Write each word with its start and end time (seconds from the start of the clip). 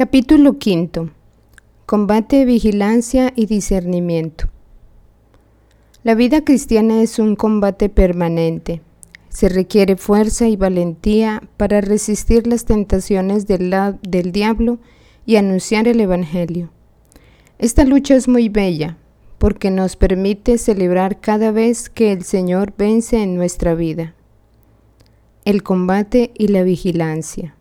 Capítulo 0.00 0.52
V. 0.52 1.10
Combate, 1.84 2.46
vigilancia 2.46 3.34
y 3.36 3.44
discernimiento. 3.44 4.46
La 6.04 6.14
vida 6.14 6.42
cristiana 6.42 7.02
es 7.02 7.18
un 7.18 7.36
combate 7.36 7.90
permanente. 7.90 8.80
Se 9.28 9.50
requiere 9.50 9.98
fuerza 9.98 10.48
y 10.48 10.56
valentía 10.56 11.42
para 11.58 11.82
resistir 11.82 12.46
las 12.46 12.64
tentaciones 12.64 13.46
del, 13.46 13.74
del 14.00 14.32
diablo 14.32 14.78
y 15.26 15.36
anunciar 15.36 15.86
el 15.86 16.00
Evangelio. 16.00 16.70
Esta 17.58 17.84
lucha 17.84 18.16
es 18.16 18.26
muy 18.26 18.48
bella 18.48 18.96
porque 19.36 19.70
nos 19.70 19.96
permite 19.96 20.56
celebrar 20.56 21.20
cada 21.20 21.50
vez 21.52 21.90
que 21.90 22.10
el 22.10 22.24
Señor 22.24 22.72
vence 22.78 23.22
en 23.22 23.36
nuestra 23.36 23.74
vida. 23.74 24.14
El 25.44 25.62
combate 25.62 26.30
y 26.38 26.48
la 26.48 26.62
vigilancia. 26.62 27.54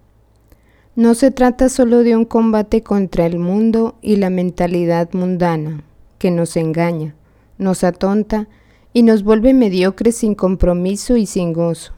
No 0.96 1.14
se 1.14 1.32
trata 1.32 1.70
solo 1.70 2.04
de 2.04 2.16
un 2.16 2.26
combate 2.26 2.84
contra 2.84 3.26
el 3.26 3.40
mundo 3.40 3.96
y 4.02 4.18
la 4.18 4.30
mentalidad 4.30 5.10
mundana, 5.14 5.84
que 6.18 6.32
nos 6.32 6.58
engaña, 6.58 7.16
nos 7.58 7.84
atonta 7.84 8.48
y 8.92 9.04
nos 9.04 9.24
vuelve 9.24 9.54
mediocres 9.54 10.18
sin 10.18 10.36
compromiso 10.36 11.16
y 11.16 11.26
sin 11.26 11.54
gozo. 11.54 11.94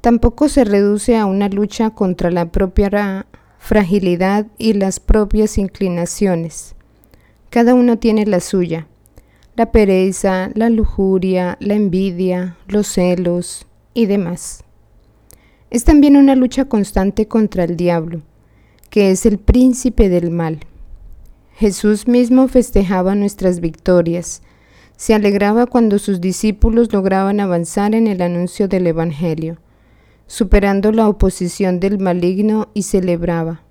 Tampoco 0.00 0.48
se 0.48 0.64
reduce 0.64 1.16
a 1.16 1.26
una 1.26 1.48
lucha 1.48 1.90
contra 1.90 2.30
la 2.30 2.50
propia 2.50 3.26
fragilidad 3.58 4.48
y 4.58 4.72
las 4.72 4.98
propias 4.98 5.56
inclinaciones. 5.56 6.74
Cada 7.50 7.74
uno 7.74 7.98
tiene 7.98 8.26
la 8.26 8.40
suya, 8.40 8.88
la 9.54 9.70
pereza, 9.70 10.50
la 10.54 10.70
lujuria, 10.70 11.56
la 11.60 11.74
envidia, 11.74 12.56
los 12.66 12.88
celos 12.88 13.66
y 13.94 14.06
demás. 14.06 14.64
Es 15.72 15.84
también 15.84 16.18
una 16.18 16.36
lucha 16.36 16.66
constante 16.66 17.26
contra 17.28 17.64
el 17.64 17.78
diablo, 17.78 18.20
que 18.90 19.10
es 19.10 19.24
el 19.24 19.38
príncipe 19.38 20.10
del 20.10 20.30
mal. 20.30 20.60
Jesús 21.54 22.06
mismo 22.06 22.46
festejaba 22.46 23.14
nuestras 23.14 23.60
victorias, 23.60 24.42
se 24.98 25.14
alegraba 25.14 25.64
cuando 25.64 25.98
sus 25.98 26.20
discípulos 26.20 26.92
lograban 26.92 27.40
avanzar 27.40 27.94
en 27.94 28.06
el 28.06 28.20
anuncio 28.20 28.68
del 28.68 28.86
Evangelio, 28.86 29.56
superando 30.26 30.92
la 30.92 31.08
oposición 31.08 31.80
del 31.80 31.98
maligno 31.98 32.68
y 32.74 32.82
celebraba. 32.82 33.62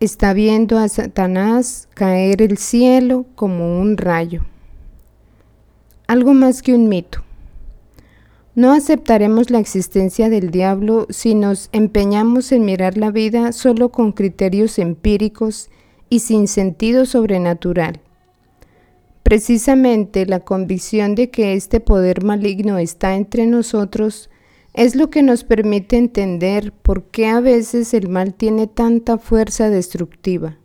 Está 0.00 0.34
viendo 0.34 0.76
a 0.76 0.86
Satanás 0.90 1.88
caer 1.94 2.42
el 2.42 2.58
cielo 2.58 3.24
como 3.36 3.80
un 3.80 3.96
rayo. 3.96 4.44
Algo 6.06 6.34
más 6.34 6.60
que 6.60 6.74
un 6.74 6.90
mito. 6.90 7.22
No 8.54 8.72
aceptaremos 8.72 9.50
la 9.50 9.60
existencia 9.60 10.28
del 10.28 10.50
diablo 10.50 11.06
si 11.10 11.34
nos 11.34 11.68
empeñamos 11.72 12.50
en 12.50 12.64
mirar 12.64 12.96
la 12.96 13.12
vida 13.12 13.52
solo 13.52 13.90
con 13.90 14.12
criterios 14.12 14.78
empíricos 14.78 15.70
y 16.08 16.18
sin 16.20 16.48
sentido 16.48 17.06
sobrenatural. 17.06 18.00
Precisamente 19.22 20.26
la 20.26 20.40
convicción 20.40 21.14
de 21.14 21.30
que 21.30 21.54
este 21.54 21.78
poder 21.78 22.24
maligno 22.24 22.78
está 22.78 23.14
entre 23.14 23.46
nosotros 23.46 24.30
es 24.74 24.96
lo 24.96 25.10
que 25.10 25.22
nos 25.22 25.44
permite 25.44 25.96
entender 25.96 26.72
por 26.72 27.04
qué 27.04 27.28
a 27.28 27.40
veces 27.40 27.94
el 27.94 28.08
mal 28.08 28.34
tiene 28.34 28.66
tanta 28.66 29.18
fuerza 29.18 29.70
destructiva. 29.70 30.58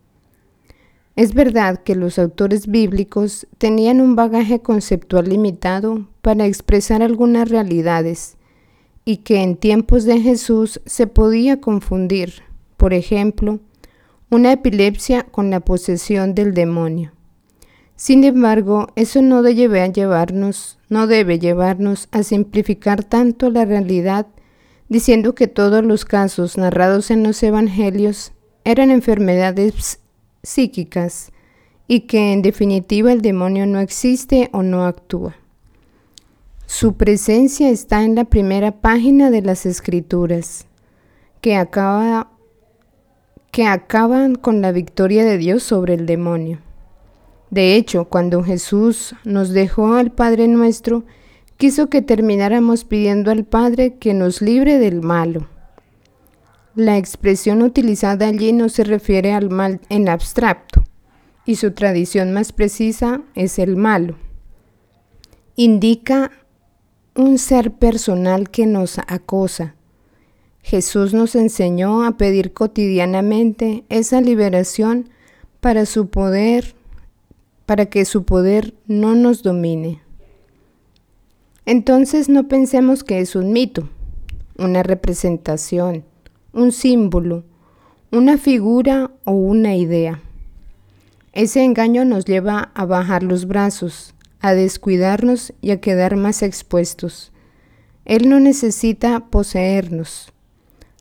Es 1.16 1.34
verdad 1.34 1.78
que 1.78 1.96
los 1.96 2.20
autores 2.20 2.68
bíblicos 2.68 3.48
tenían 3.58 4.02
un 4.02 4.18
bagaje 4.18 4.60
conceptual 4.60 5.30
limitado 5.30 6.10
para 6.22 6.46
expresar 6.46 7.02
algunas 7.02 7.48
realidades 7.48 8.36
y 9.06 9.18
que 9.18 9.42
en 9.42 9.56
tiempos 9.56 10.04
de 10.04 10.20
Jesús 10.20 10.82
se 10.86 11.08
podía 11.08 11.62
confundir, 11.62 12.44
por 12.76 12.94
ejemplo, 12.94 13.60
una 14.30 14.52
epilepsia 14.52 15.24
con 15.24 15.52
la 15.52 15.62
posesión 15.62 16.36
del 16.36 16.54
demonio. 16.54 17.14
Sin 17.96 18.26
embargo, 18.26 18.88
eso 18.98 19.22
no 19.22 19.42
debe 19.42 19.90
llevarnos, 19.94 20.80
no 20.90 21.08
debe 21.08 21.40
llevarnos 21.40 22.10
a 22.12 22.24
simplificar 22.24 23.06
tanto 23.06 23.50
la 23.50 23.64
realidad 23.64 24.28
diciendo 24.90 25.34
que 25.34 25.48
todos 25.48 25.82
los 25.86 26.04
casos 26.04 26.58
narrados 26.58 27.10
en 27.10 27.24
los 27.24 27.42
evangelios 27.42 28.34
eran 28.66 28.92
enfermedades 28.92 30.00
psíquicas 30.46 31.32
y 31.88 32.02
que 32.02 32.34
en 32.34 32.42
definitiva 32.42 33.12
el 33.12 33.22
demonio 33.22 33.66
no 33.66 33.80
existe 33.80 34.50
o 34.54 34.64
no 34.64 34.86
actúa. 34.86 35.36
Su 36.66 36.96
presencia 36.96 37.70
está 37.70 38.04
en 38.04 38.16
la 38.16 38.26
primera 38.26 38.72
página 38.72 39.30
de 39.30 39.42
las 39.42 39.66
escrituras, 39.66 40.66
que, 41.42 41.56
acaba, 41.56 42.32
que 43.52 43.68
acaban 43.68 44.36
con 44.36 44.62
la 44.62 44.72
victoria 44.72 45.24
de 45.24 45.38
Dios 45.38 45.62
sobre 45.62 45.94
el 45.94 46.08
demonio. 46.08 46.60
De 47.52 47.76
hecho, 47.76 48.06
cuando 48.06 48.44
Jesús 48.44 49.16
nos 49.24 49.50
dejó 49.50 49.94
al 49.94 50.12
Padre 50.12 50.48
nuestro, 50.48 51.04
quiso 51.58 51.88
que 51.90 52.02
termináramos 52.02 52.84
pidiendo 52.84 53.30
al 53.30 53.46
Padre 53.46 53.96
que 53.96 54.16
nos 54.16 54.42
libre 54.42 54.80
del 54.80 55.02
malo. 55.02 55.48
La 56.76 56.98
expresión 56.98 57.62
utilizada 57.62 58.28
allí 58.28 58.52
no 58.52 58.68
se 58.68 58.84
refiere 58.84 59.32
al 59.32 59.50
mal 59.50 59.80
en 59.88 60.10
abstracto, 60.10 60.84
y 61.46 61.56
su 61.56 61.72
tradición 61.72 62.34
más 62.34 62.52
precisa 62.52 63.22
es 63.34 63.60
el 63.60 63.78
malo. 63.78 64.18
Indica 65.56 66.32
un 67.16 67.38
ser 67.38 67.72
personal 67.72 68.50
que 68.50 68.66
nos 68.66 69.00
acosa. 69.08 69.76
Jesús 70.62 71.14
nos 71.14 71.36
enseñó 71.36 72.04
a 72.04 72.18
pedir 72.18 72.52
cotidianamente 72.52 73.86
esa 73.88 74.20
liberación 74.20 75.10
para 75.62 75.86
su 75.86 76.10
poder, 76.10 76.76
para 77.66 77.86
que 77.86 78.04
su 78.04 78.26
poder 78.26 78.74
no 78.86 79.16
nos 79.16 79.44
domine. 79.44 80.02
Entonces 81.66 82.28
no 82.28 82.50
pensemos 82.50 83.06
que 83.06 83.22
es 83.22 83.34
un 83.38 83.54
mito, 83.54 83.88
una 84.58 84.84
representación, 84.84 86.04
un 86.56 86.72
símbolo, 86.72 87.44
una 88.12 88.38
figura 88.38 89.12
o 89.26 89.34
una 89.34 89.76
idea. 89.76 90.22
Ese 91.34 91.66
engaño 91.66 92.06
nos 92.06 92.24
lleva 92.24 92.72
a 92.74 92.86
bajar 92.86 93.24
los 93.24 93.46
brazos, 93.46 94.16
a 94.40 94.54
descuidarnos 94.54 95.54
y 95.60 95.72
a 95.72 95.82
quedar 95.82 96.16
más 96.16 96.42
expuestos. 96.44 97.34
Él 98.06 98.30
no 98.30 98.40
necesita 98.40 99.20
poseernos. 99.20 100.32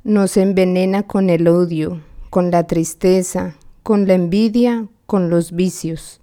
Nos 0.03 0.37
envenena 0.37 1.05
con 1.05 1.31
el 1.31 1.47
odio, 1.47 2.01
con 2.31 2.51
la 2.51 2.67
tristeza, 2.67 3.55
con 3.85 4.09
la 4.09 4.15
envidia, 4.15 4.89
con 5.07 5.31
los 5.31 5.53
vicios. 5.53 6.21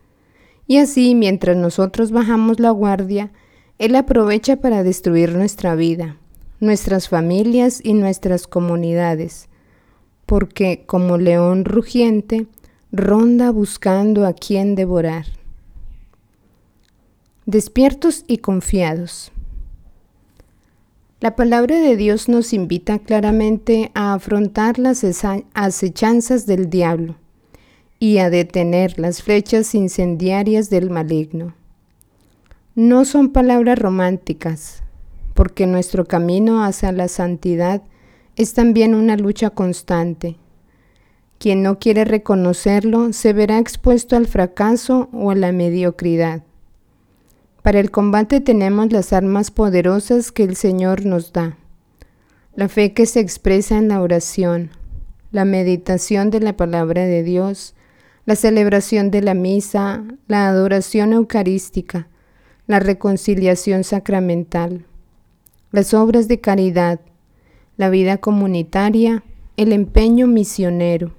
Y 0.67 0.77
así, 0.77 1.15
mientras 1.15 1.55
nosotros 1.55 2.11
bajamos 2.11 2.59
la 2.59 2.71
guardia, 2.71 3.31
Él 3.79 3.95
aprovecha 3.95 4.57
para 4.57 4.83
destruir 4.83 5.35
nuestra 5.35 5.75
vida, 5.75 6.17
nuestras 6.61 7.09
familias 7.09 7.81
y 7.83 7.93
nuestras 7.93 8.47
comunidades, 8.47 9.49
porque 10.25 10.83
como 10.85 11.17
león 11.17 11.65
rugiente, 11.65 12.47
ronda 12.91 13.51
buscando 13.51 14.25
a 14.25 14.33
quien 14.33 14.75
devorar. 14.75 15.25
Despiertos 17.45 18.23
y 18.27 18.37
confiados. 18.37 19.31
La 21.19 21.35
palabra 21.35 21.79
de 21.79 21.95
Dios 21.95 22.29
nos 22.29 22.53
invita 22.53 22.99
claramente 22.99 23.91
a 23.93 24.13
afrontar 24.13 24.79
las 24.79 25.03
acechanzas 25.53 26.45
del 26.45 26.69
diablo 26.69 27.15
y 27.99 28.19
a 28.19 28.29
detener 28.29 28.99
las 28.99 29.21
flechas 29.21 29.75
incendiarias 29.75 30.69
del 30.69 30.89
maligno. 30.89 31.55
No 32.75 33.05
son 33.05 33.29
palabras 33.29 33.77
románticas, 33.77 34.81
porque 35.33 35.67
nuestro 35.67 36.05
camino 36.05 36.63
hacia 36.63 36.91
la 36.91 37.07
santidad 37.07 37.81
es 38.35 38.53
también 38.53 38.95
una 38.95 39.17
lucha 39.17 39.49
constante. 39.49 40.37
Quien 41.37 41.63
no 41.63 41.79
quiere 41.79 42.05
reconocerlo 42.05 43.13
se 43.13 43.33
verá 43.33 43.57
expuesto 43.57 44.15
al 44.15 44.27
fracaso 44.27 45.09
o 45.11 45.31
a 45.31 45.35
la 45.35 45.51
mediocridad. 45.51 46.43
Para 47.63 47.79
el 47.79 47.91
combate 47.91 48.41
tenemos 48.41 48.91
las 48.91 49.13
armas 49.13 49.51
poderosas 49.51 50.31
que 50.31 50.43
el 50.43 50.55
Señor 50.55 51.05
nos 51.05 51.33
da. 51.33 51.57
La 52.55 52.67
fe 52.67 52.93
que 52.93 53.05
se 53.05 53.19
expresa 53.19 53.77
en 53.77 53.87
la 53.87 54.01
oración, 54.01 54.71
la 55.31 55.45
meditación 55.45 56.29
de 56.31 56.41
la 56.41 56.57
palabra 56.57 57.05
de 57.05 57.23
Dios, 57.23 57.75
la 58.25 58.35
celebración 58.35 59.09
de 59.09 59.21
la 59.21 59.33
misa, 59.33 60.03
la 60.27 60.47
adoración 60.47 61.13
eucarística, 61.13 62.07
la 62.67 62.79
reconciliación 62.79 63.83
sacramental 63.83 64.85
las 65.71 65.93
obras 65.93 66.27
de 66.27 66.39
caridad, 66.39 66.99
la 67.77 67.89
vida 67.89 68.17
comunitaria, 68.17 69.23
el 69.57 69.73
empeño 69.73 70.27
misionero. 70.27 71.13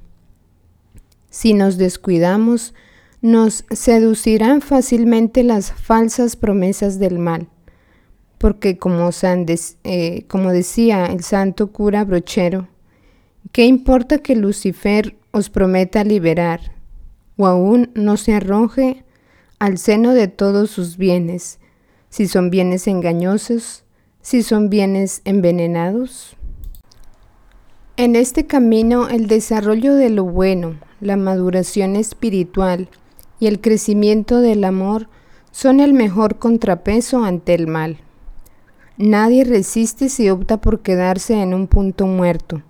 Si 1.31 1.54
nos 1.54 1.78
descuidamos, 1.78 2.75
nos 3.20 3.64
seducirán 3.70 4.60
fácilmente 4.60 5.44
las 5.44 5.72
falsas 5.72 6.37
promesas 6.37 6.99
del 6.99 7.19
mal, 7.19 7.49
porque 8.38 8.78
como, 8.78 9.10
eh, 9.22 10.25
como 10.28 10.52
decía 10.52 11.06
el 11.06 11.22
santo 11.22 11.72
cura 11.72 12.05
brochero, 12.05 12.69
¿Qué 13.50 13.66
importa 13.66 14.19
que 14.19 14.37
Lucifer 14.37 15.16
os 15.31 15.50
prometa 15.50 16.05
liberar, 16.05 16.72
o 17.37 17.46
aún 17.46 17.90
no 17.94 18.16
se 18.16 18.34
arroje 18.34 19.05
al 19.58 19.78
seno 19.78 20.14
de 20.14 20.28
todos 20.28 20.70
sus 20.70 20.96
bienes, 20.96 21.58
si 22.08 22.28
son 22.28 22.50
bienes 22.50 22.87
engañosos, 22.87 23.84
si 24.22 24.44
son 24.44 24.70
bienes 24.70 25.20
envenenados? 25.24 26.36
En 27.96 28.14
este 28.16 28.46
camino 28.46 29.08
el 29.08 29.26
desarrollo 29.26 29.94
de 29.94 30.10
lo 30.10 30.24
bueno, 30.24 30.78
la 31.00 31.16
maduración 31.16 31.96
espiritual 31.96 32.88
y 33.40 33.48
el 33.48 33.60
crecimiento 33.60 34.40
del 34.40 34.62
amor 34.62 35.08
son 35.50 35.80
el 35.80 35.92
mejor 35.92 36.38
contrapeso 36.38 37.24
ante 37.24 37.52
el 37.54 37.66
mal. 37.66 37.98
Nadie 38.96 39.42
resiste 39.42 40.08
si 40.08 40.30
opta 40.30 40.60
por 40.60 40.80
quedarse 40.80 41.42
en 41.42 41.52
un 41.52 41.66
punto 41.66 42.06
muerto, 42.06 42.62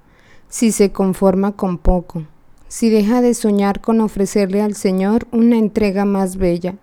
si 0.48 0.72
se 0.72 0.90
conforma 0.90 1.52
con 1.52 1.76
poco, 1.76 2.26
si 2.66 2.88
deja 2.88 3.20
de 3.20 3.34
soñar 3.34 3.82
con 3.82 4.00
ofrecerle 4.00 4.62
al 4.62 4.74
Señor 4.74 5.26
una 5.30 5.58
entrega 5.58 6.06
más 6.06 6.36
bella, 6.36 6.76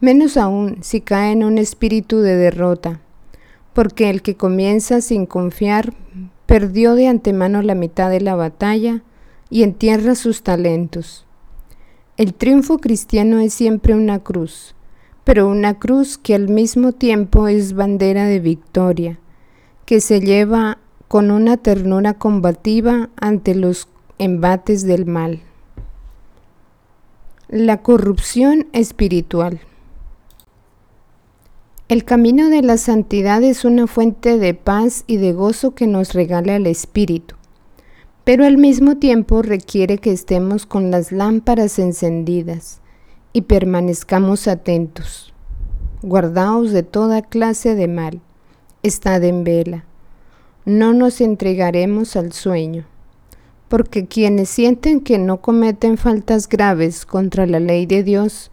menos 0.00 0.36
aún 0.36 0.78
si 0.82 1.00
cae 1.00 1.30
en 1.30 1.44
un 1.44 1.58
espíritu 1.58 2.18
de 2.18 2.36
derrota, 2.36 3.00
porque 3.76 4.08
el 4.08 4.22
que 4.22 4.36
comienza 4.36 5.02
sin 5.02 5.26
confiar 5.26 5.92
perdió 6.46 6.94
de 6.94 7.08
antemano 7.08 7.60
la 7.60 7.74
mitad 7.74 8.08
de 8.08 8.22
la 8.22 8.34
batalla 8.34 9.02
y 9.50 9.64
entierra 9.64 10.14
sus 10.14 10.42
talentos. 10.42 11.26
El 12.16 12.32
triunfo 12.32 12.78
cristiano 12.78 13.38
es 13.38 13.52
siempre 13.52 13.94
una 13.94 14.20
cruz, 14.20 14.74
pero 15.24 15.46
una 15.46 15.78
cruz 15.78 16.16
que 16.16 16.34
al 16.34 16.48
mismo 16.48 16.92
tiempo 16.92 17.48
es 17.48 17.74
bandera 17.74 18.24
de 18.24 18.40
victoria, 18.40 19.18
que 19.84 20.00
se 20.00 20.20
lleva 20.20 20.78
con 21.06 21.30
una 21.30 21.58
ternura 21.58 22.14
combativa 22.14 23.10
ante 23.16 23.54
los 23.54 23.88
embates 24.16 24.86
del 24.86 25.04
mal. 25.04 25.42
La 27.48 27.82
corrupción 27.82 28.68
espiritual. 28.72 29.60
El 31.88 32.04
camino 32.04 32.50
de 32.50 32.62
la 32.62 32.78
santidad 32.78 33.44
es 33.44 33.64
una 33.64 33.86
fuente 33.86 34.38
de 34.38 34.54
paz 34.54 35.04
y 35.06 35.18
de 35.18 35.32
gozo 35.32 35.76
que 35.76 35.86
nos 35.86 36.14
regala 36.14 36.56
el 36.56 36.66
Espíritu, 36.66 37.36
pero 38.24 38.44
al 38.44 38.58
mismo 38.58 38.96
tiempo 38.96 39.40
requiere 39.40 39.98
que 39.98 40.10
estemos 40.10 40.66
con 40.66 40.90
las 40.90 41.12
lámparas 41.12 41.78
encendidas 41.78 42.80
y 43.32 43.42
permanezcamos 43.42 44.48
atentos. 44.48 45.32
Guardaos 46.02 46.72
de 46.72 46.82
toda 46.82 47.22
clase 47.22 47.76
de 47.76 47.86
mal, 47.86 48.20
estad 48.82 49.22
en 49.22 49.44
vela, 49.44 49.84
no 50.64 50.92
nos 50.92 51.20
entregaremos 51.20 52.16
al 52.16 52.32
sueño, 52.32 52.84
porque 53.68 54.06
quienes 54.06 54.48
sienten 54.48 54.98
que 54.98 55.18
no 55.20 55.40
cometen 55.40 55.98
faltas 55.98 56.48
graves 56.48 57.06
contra 57.06 57.46
la 57.46 57.60
ley 57.60 57.86
de 57.86 58.02
Dios, 58.02 58.50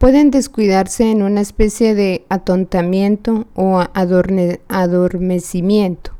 pueden 0.00 0.30
descuidarse 0.30 1.10
en 1.10 1.22
una 1.22 1.42
especie 1.42 1.94
de 1.94 2.24
atontamiento 2.30 3.46
o 3.54 3.84
adormecimiento. 3.92 6.12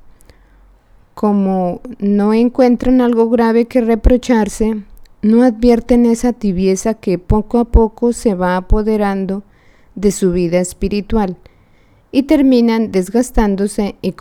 Como 1.15 1.81
no 1.99 2.35
encuentran 2.35 3.01
algo 3.01 3.31
grave 3.31 3.65
que 3.65 3.81
reprocharse, 3.81 4.83
no 5.23 5.43
advierten 5.43 6.05
esa 6.05 6.35
tibieza 6.35 6.93
que 6.93 7.19
poco 7.19 7.59
a 7.59 7.65
poco 7.65 8.13
se 8.13 8.35
va 8.35 8.59
apoderando 8.59 9.45
de 9.95 10.13
su 10.13 10.31
vida 10.31 10.61
espiritual 10.61 11.39
y 12.13 12.25
terminan 12.25 12.93
desgastándose 12.93 13.97
y 14.03 14.15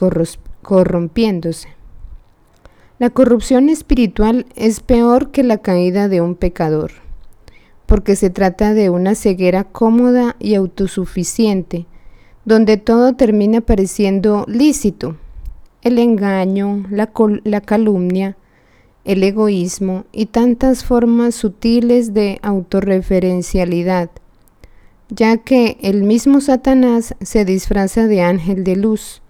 corrompiéndose. 0.61 1.67
La 2.97 3.09
corrupción 3.09 3.67
espiritual 3.67 4.45
es 4.55 4.79
peor 4.79 5.31
que 5.31 5.43
la 5.43 5.57
caída 5.57 6.07
de 6.07 6.21
un 6.21 6.35
pecador 6.35 7.08
porque 7.89 8.15
se 8.15 8.29
trata 8.29 8.75
de 8.75 8.91
una 8.91 9.15
ceguera 9.15 9.63
cómoda 9.63 10.35
y 10.37 10.53
autosuficiente, 10.53 11.87
donde 12.45 12.77
todo 12.77 13.13
termina 13.13 13.61
pareciendo 13.61 14.45
lícito. 14.47 15.17
El 15.81 15.97
engaño, 15.97 16.85
la, 16.91 17.09
la 17.43 17.61
calumnia, 17.61 18.37
el 19.05 19.23
egoísmo 19.23 20.05
y 20.11 20.27
tantas 20.27 20.85
formas 20.85 21.33
sutiles 21.33 22.13
de 22.13 22.37
autorreferencialidad, 22.43 24.11
ya 25.09 25.37
que 25.37 25.77
el 25.81 26.03
mismo 26.03 26.41
Satanás 26.41 27.15
se 27.21 27.43
disfraza 27.43 28.05
de 28.05 28.21
ángel 28.21 28.63
de 28.63 28.75
luz. 28.75 29.23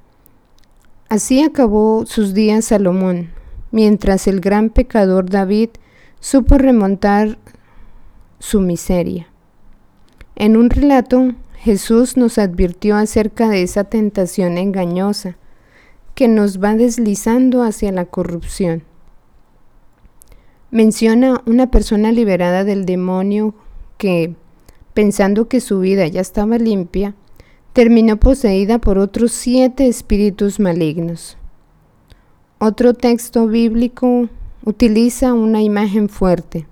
Así 1.08 1.42
acabó 1.42 2.06
sus 2.06 2.34
días 2.34 2.66
Salomón, 2.66 3.30
mientras 3.72 4.28
el 4.28 4.42
gran 4.42 4.70
pecador 4.70 5.30
David 5.30 5.70
supo 6.20 6.58
remontar 6.58 7.38
su 8.40 8.62
miseria. 8.62 9.28
En 10.36 10.56
un 10.56 10.70
relato, 10.70 11.34
Jesús 11.58 12.16
nos 12.16 12.38
advirtió 12.38 12.96
acerca 12.96 13.50
de 13.50 13.62
esa 13.62 13.84
tentación 13.84 14.58
engañosa 14.58 15.36
que 16.16 16.30
nos 16.30 16.64
va 16.64 16.76
deslizando 16.76 17.64
hacia 17.64 17.92
la 17.92 18.06
corrupción. 18.06 18.84
Menciona 20.72 21.42
una 21.46 21.70
persona 21.70 22.12
liberada 22.12 22.64
del 22.64 22.86
demonio 22.86 23.54
que, 23.98 24.36
pensando 24.94 25.50
que 25.50 25.60
su 25.60 25.80
vida 25.80 26.08
ya 26.08 26.22
estaba 26.22 26.58
limpia, 26.58 27.16
terminó 27.74 28.18
poseída 28.18 28.80
por 28.80 28.98
otros 28.98 29.32
siete 29.34 29.88
espíritus 29.88 30.60
malignos. 30.60 31.38
Otro 32.60 32.94
texto 32.94 33.48
bíblico 33.48 34.30
utiliza 34.64 35.34
una 35.34 35.62
imagen 35.62 36.08
fuerte 36.08 36.68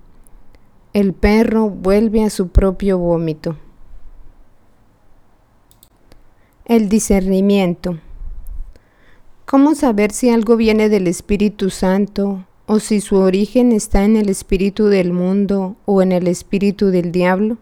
el 0.98 1.12
perro 1.12 1.70
vuelve 1.70 2.24
a 2.24 2.30
su 2.30 2.48
propio 2.48 2.98
vómito. 2.98 3.54
El 6.64 6.88
discernimiento. 6.88 8.00
¿Cómo 9.44 9.76
saber 9.76 10.10
si 10.10 10.28
algo 10.28 10.56
viene 10.56 10.88
del 10.88 11.06
Espíritu 11.06 11.70
Santo 11.70 12.44
o 12.66 12.80
si 12.80 13.00
su 13.00 13.14
origen 13.14 13.70
está 13.70 14.04
en 14.04 14.16
el 14.16 14.28
espíritu 14.28 14.86
del 14.86 15.12
mundo 15.12 15.76
o 15.86 16.02
en 16.02 16.10
el 16.10 16.26
espíritu 16.26 16.86
del 16.86 17.12
diablo? 17.12 17.58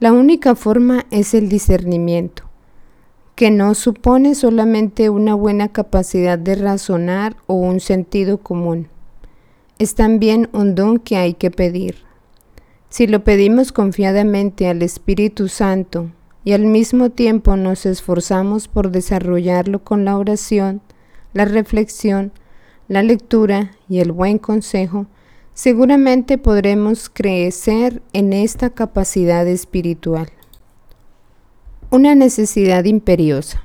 La 0.00 0.14
única 0.14 0.54
forma 0.54 1.04
es 1.10 1.34
el 1.34 1.50
discernimiento, 1.50 2.44
que 3.34 3.50
no 3.50 3.74
supone 3.74 4.34
solamente 4.34 5.10
una 5.10 5.34
buena 5.34 5.68
capacidad 5.68 6.38
de 6.38 6.54
razonar 6.54 7.36
o 7.46 7.52
un 7.52 7.80
sentido 7.80 8.38
común. 8.38 8.88
Es 9.78 9.94
también 9.94 10.48
un 10.54 10.74
don 10.74 10.98
que 10.98 11.18
hay 11.18 11.34
que 11.34 11.50
pedir. 11.50 12.03
Si 12.94 13.08
lo 13.08 13.24
pedimos 13.24 13.72
confiadamente 13.72 14.68
al 14.68 14.80
Espíritu 14.80 15.48
Santo 15.48 16.12
y 16.44 16.52
al 16.52 16.64
mismo 16.64 17.10
tiempo 17.10 17.56
nos 17.56 17.86
esforzamos 17.86 18.68
por 18.68 18.92
desarrollarlo 18.92 19.82
con 19.82 20.04
la 20.04 20.16
oración, 20.16 20.80
la 21.32 21.44
reflexión, 21.44 22.30
la 22.86 23.02
lectura 23.02 23.72
y 23.88 23.98
el 23.98 24.12
buen 24.12 24.38
consejo, 24.38 25.06
seguramente 25.54 26.38
podremos 26.38 27.08
crecer 27.08 28.00
en 28.12 28.32
esta 28.32 28.70
capacidad 28.70 29.44
espiritual. 29.48 30.28
Una 31.90 32.14
necesidad 32.14 32.84
imperiosa. 32.84 33.64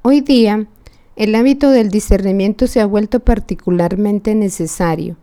Hoy 0.00 0.22
día, 0.22 0.66
el 1.14 1.34
hábito 1.34 1.68
del 1.68 1.90
discernimiento 1.90 2.66
se 2.68 2.80
ha 2.80 2.86
vuelto 2.86 3.20
particularmente 3.20 4.34
necesario 4.34 5.18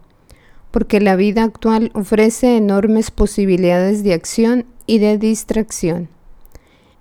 porque 0.77 0.99
la 0.99 1.15
vida 1.15 1.41
actual 1.41 1.89
ofrece 1.95 2.55
enormes 2.55 3.09
posibilidades 3.09 4.03
de 4.03 4.13
acción 4.13 4.67
y 4.85 4.99
de 4.99 5.17
distracción. 5.17 6.07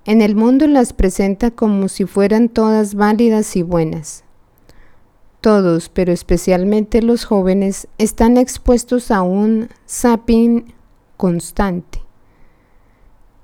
En 0.03 0.23
el 0.23 0.35
mundo 0.35 0.65
las 0.65 0.93
presenta 0.93 1.51
como 1.51 1.87
si 1.87 2.05
fueran 2.05 2.49
todas 2.49 2.95
válidas 2.95 3.55
y 3.55 3.61
buenas. 3.61 4.23
Todos, 5.41 5.89
pero 5.89 6.11
especialmente 6.11 7.03
los 7.03 7.25
jóvenes, 7.25 7.87
están 7.99 8.37
expuestos 8.37 9.11
a 9.11 9.21
un 9.21 9.69
zapping 9.87 10.73
constante. 11.15 11.99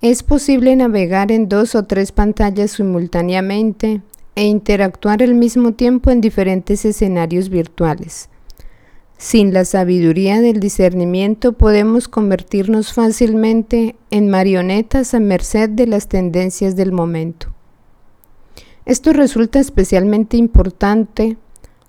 Es 0.02 0.24
posible 0.24 0.76
navegar 0.76 1.32
en 1.32 1.48
dos 1.48 1.76
o 1.76 1.84
tres 1.84 2.12
pantallas 2.12 2.72
simultáneamente 2.72 4.02
e 4.34 4.46
interactuar 4.46 5.22
al 5.22 5.36
mismo 5.36 5.74
tiempo 5.74 6.10
en 6.10 6.22
diferentes 6.22 6.86
escenarios 6.86 7.50
virtuales 7.50 8.30
sin 9.24 9.54
la 9.54 9.64
sabiduría 9.64 10.42
del 10.42 10.60
discernimiento 10.60 11.54
podemos 11.54 12.10
convertirnos 12.10 12.92
fácilmente 12.92 13.96
en 14.12 14.30
marionetas 14.30 15.14
a 15.14 15.22
merced 15.22 15.70
de 15.70 15.88
las 15.88 16.10
tendencias 16.10 16.76
del 16.76 16.92
momento. 16.92 17.48
Esto 18.86 19.14
resulta 19.14 19.62
especialmente 19.62 20.36
importante 20.36 21.38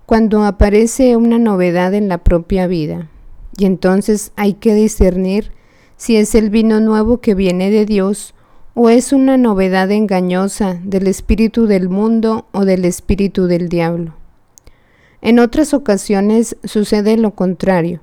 cuando 0.06 0.44
aparece 0.44 1.16
una 1.16 1.40
novedad 1.40 1.92
en 1.94 2.08
la 2.08 2.18
propia 2.18 2.68
vida, 2.68 3.10
y 3.58 3.64
entonces 3.64 4.30
hay 4.36 4.52
que 4.52 4.72
discernir 4.72 5.50
si 5.96 6.14
es 6.14 6.36
el 6.36 6.50
vino 6.50 6.78
nuevo 6.78 7.20
que 7.20 7.34
viene 7.34 7.68
de 7.72 7.84
Dios 7.84 8.32
o 8.74 8.90
es 8.90 9.12
una 9.12 9.36
novedad 9.36 9.90
engañosa 9.90 10.78
del 10.84 11.08
espíritu 11.08 11.66
del 11.66 11.88
mundo 11.88 12.46
o 12.52 12.64
del 12.64 12.84
espíritu 12.84 13.48
del 13.48 13.68
diablo. 13.68 14.23
En 15.24 15.38
otras 15.38 15.72
ocasiones 15.72 16.54
sucede 16.64 17.16
lo 17.16 17.34
contrario, 17.34 18.00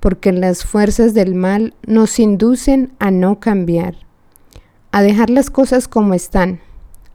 porque 0.00 0.32
las 0.32 0.64
fuerzas 0.64 1.14
del 1.14 1.36
mal 1.36 1.74
nos 1.86 2.18
inducen 2.18 2.90
a 2.98 3.12
no 3.12 3.38
cambiar, 3.38 3.94
a 4.90 5.00
dejar 5.00 5.30
las 5.30 5.48
cosas 5.48 5.86
como 5.86 6.12
están, 6.12 6.58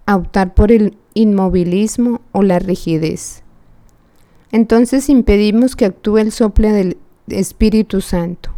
a 0.06 0.15
optar 0.15 0.54
por 0.54 0.72
el 0.72 0.98
inmovilismo 1.15 2.22
o 2.32 2.44
la 2.44 2.60
rigidez. 2.60 3.44
Entonces 4.54 5.10
impedimos 5.10 5.75
que 5.75 5.84
actúe 5.84 6.20
el 6.20 6.32
sople 6.32 6.72
del 6.72 6.98
Espíritu 7.27 8.00
Santo. 8.00 8.51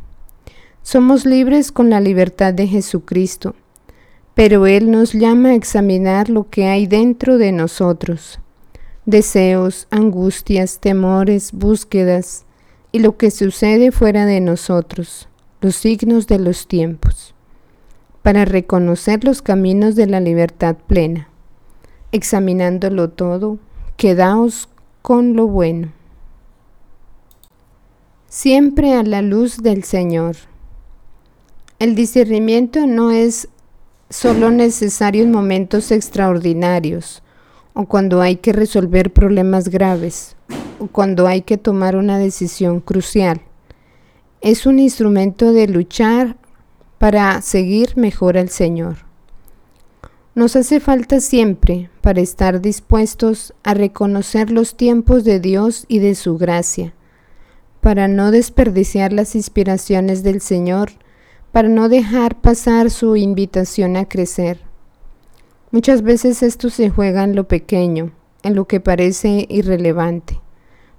Somos 0.84 1.26
libres 1.26 1.72
con 1.72 1.90
la 1.90 2.00
libertad 2.00 2.54
de 2.54 2.68
Jesucristo, 2.68 3.56
pero 4.36 4.68
Él 4.68 4.92
nos 4.92 5.14
llama 5.14 5.50
a 5.50 5.56
examinar 5.56 6.30
lo 6.30 6.52
que 6.52 6.68
hay 6.68 6.86
dentro 6.86 7.40
de 7.40 7.52
nosotros 7.52 8.40
deseos, 9.08 9.88
angustias, 9.90 10.80
temores, 10.80 11.54
búsquedas 11.54 12.46
y 12.92 13.00
lo 13.00 13.18
que 13.18 13.32
sucede 13.32 13.92
fuera 13.92 14.26
de 14.26 14.42
nosotros, 14.42 15.30
los 15.62 15.78
signos 15.78 16.28
de 16.28 16.40
los 16.40 16.68
tiempos, 16.68 17.34
para 18.22 18.44
reconocer 18.44 19.24
los 19.24 19.42
caminos 19.42 19.96
de 19.96 20.08
la 20.08 20.20
libertad 20.20 20.76
plena. 20.76 21.30
Examinándolo 22.12 23.10
todo, 23.10 23.60
quedaos 23.96 24.68
con 25.02 25.38
lo 25.38 25.48
bueno. 25.48 25.94
Siempre 28.28 28.94
a 28.94 29.04
la 29.04 29.22
luz 29.22 29.64
del 29.64 29.86
Señor. 29.86 30.36
El 31.80 31.96
discernimiento 31.96 32.86
no 32.88 33.12
es 33.12 33.48
solo 34.10 34.52
necesario 34.52 35.24
en 35.24 35.32
momentos 35.32 35.92
extraordinarios, 35.92 37.24
o 37.80 37.86
cuando 37.86 38.22
hay 38.22 38.38
que 38.38 38.54
resolver 38.54 39.14
problemas 39.14 39.70
graves 39.70 40.36
o 40.80 40.88
cuando 40.88 41.28
hay 41.28 41.44
que 41.44 41.60
tomar 41.60 41.96
una 41.96 42.18
decisión 42.18 42.80
crucial. 42.80 43.42
Es 44.42 44.66
un 44.66 44.80
instrumento 44.80 45.54
de 45.54 45.68
luchar 45.68 46.38
para 46.98 47.40
seguir 47.44 47.96
mejor 47.96 48.36
al 48.36 48.50
Señor. 48.50 49.06
Nos 50.34 50.56
hace 50.56 50.80
falta 50.80 51.20
siempre 51.20 51.92
para 52.02 52.20
estar 52.20 52.62
dispuestos 52.62 53.54
a 53.62 53.76
reconocer 53.76 54.50
los 54.50 54.76
tiempos 54.76 55.24
de 55.24 55.40
Dios 55.40 55.86
y 55.88 56.00
de 56.00 56.16
su 56.16 56.36
gracia, 56.40 56.96
para 57.82 58.08
no 58.08 58.32
desperdiciar 58.32 59.14
las 59.14 59.36
inspiraciones 59.36 60.24
del 60.24 60.42
Señor, 60.42 60.94
para 61.52 61.70
no 61.70 61.90
dejar 61.90 62.42
pasar 62.42 62.90
su 62.90 63.16
invitación 63.16 63.98
a 63.98 64.06
crecer. 64.06 64.67
Muchas 65.78 66.02
veces 66.02 66.42
esto 66.42 66.72
se 66.72 66.90
juega 66.90 67.24
en 67.24 67.36
lo 67.36 67.48
pequeño, 67.48 68.10
en 68.42 68.56
lo 68.56 68.66
que 68.66 68.80
parece 68.80 69.46
irrelevante, 69.48 70.42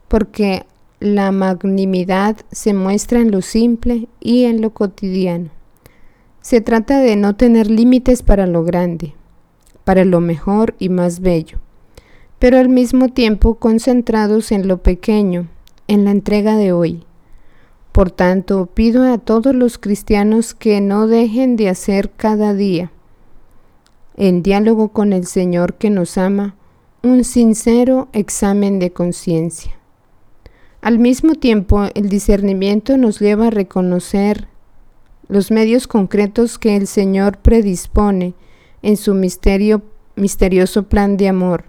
porque 0.06 0.66
la 1.00 1.32
magnimidad 1.32 2.36
se 2.52 2.74
muestra 2.74 3.18
en 3.18 3.32
lo 3.32 3.42
simple 3.42 4.06
y 4.20 4.44
en 4.44 4.60
lo 4.60 4.70
cotidiano. 4.70 5.50
Se 6.42 6.60
trata 6.60 7.00
de 7.00 7.16
no 7.16 7.34
tener 7.34 7.68
límites 7.68 8.22
para 8.22 8.46
lo 8.46 8.62
grande, 8.62 9.14
para 9.82 10.04
lo 10.04 10.20
mejor 10.20 10.76
y 10.78 10.90
más 10.90 11.18
bello, 11.18 11.58
pero 12.38 12.56
al 12.56 12.68
mismo 12.68 13.08
tiempo 13.08 13.56
concentrados 13.56 14.52
en 14.52 14.68
lo 14.68 14.78
pequeño, 14.84 15.48
en 15.88 16.04
la 16.04 16.12
entrega 16.12 16.56
de 16.56 16.70
hoy. 16.70 17.02
Por 17.90 18.12
tanto, 18.12 18.66
pido 18.66 19.12
a 19.12 19.18
todos 19.18 19.56
los 19.56 19.76
cristianos 19.76 20.54
que 20.54 20.80
no 20.80 21.08
dejen 21.08 21.56
de 21.56 21.68
hacer 21.68 22.12
cada 22.16 22.54
día 22.54 22.92
en 24.18 24.42
diálogo 24.42 24.88
con 24.88 25.12
el 25.12 25.26
Señor 25.26 25.74
que 25.74 25.90
nos 25.90 26.18
ama, 26.18 26.56
un 27.04 27.22
sincero 27.22 28.08
examen 28.12 28.80
de 28.80 28.92
conciencia. 28.92 29.72
Al 30.82 30.98
mismo 30.98 31.36
tiempo, 31.36 31.84
el 31.94 32.08
discernimiento 32.08 32.96
nos 32.96 33.20
lleva 33.20 33.46
a 33.46 33.50
reconocer 33.50 34.48
los 35.28 35.52
medios 35.52 35.86
concretos 35.86 36.58
que 36.58 36.74
el 36.74 36.88
Señor 36.88 37.38
predispone 37.38 38.34
en 38.82 38.96
su 38.96 39.14
misterio, 39.14 39.82
misterioso 40.16 40.88
plan 40.88 41.16
de 41.16 41.28
amor, 41.28 41.66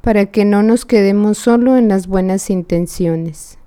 para 0.00 0.26
que 0.26 0.44
no 0.44 0.62
nos 0.62 0.84
quedemos 0.84 1.38
solo 1.38 1.76
en 1.76 1.88
las 1.88 2.06
buenas 2.06 2.50
intenciones. 2.50 3.58